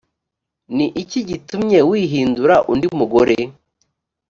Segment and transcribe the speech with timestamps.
[0.75, 3.37] ni iki gitumye wihindura undi mugore?